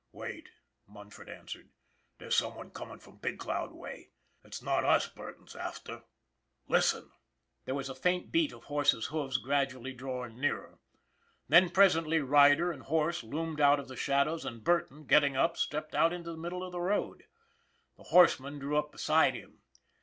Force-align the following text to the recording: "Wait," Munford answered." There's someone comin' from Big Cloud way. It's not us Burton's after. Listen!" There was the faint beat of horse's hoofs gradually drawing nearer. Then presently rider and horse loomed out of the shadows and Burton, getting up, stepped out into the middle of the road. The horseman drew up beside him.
"Wait," 0.11 0.49
Munford 0.87 1.29
answered." 1.29 1.69
There's 2.17 2.33
someone 2.35 2.71
comin' 2.71 2.97
from 2.97 3.17
Big 3.19 3.37
Cloud 3.37 3.71
way. 3.71 4.09
It's 4.43 4.59
not 4.59 4.83
us 4.83 5.07
Burton's 5.07 5.55
after. 5.55 6.05
Listen!" 6.67 7.11
There 7.65 7.75
was 7.75 7.85
the 7.85 7.93
faint 7.93 8.31
beat 8.31 8.51
of 8.51 8.63
horse's 8.63 9.05
hoofs 9.13 9.37
gradually 9.37 9.93
drawing 9.93 10.39
nearer. 10.39 10.79
Then 11.49 11.69
presently 11.69 12.19
rider 12.19 12.71
and 12.71 12.81
horse 12.81 13.21
loomed 13.21 13.61
out 13.61 13.79
of 13.79 13.87
the 13.87 13.95
shadows 13.95 14.43
and 14.43 14.63
Burton, 14.63 15.05
getting 15.05 15.37
up, 15.37 15.55
stepped 15.55 15.93
out 15.93 16.11
into 16.13 16.31
the 16.31 16.35
middle 16.41 16.63
of 16.63 16.71
the 16.71 16.81
road. 16.81 17.25
The 17.95 18.05
horseman 18.05 18.57
drew 18.57 18.77
up 18.79 18.91
beside 18.91 19.35
him. 19.35 19.61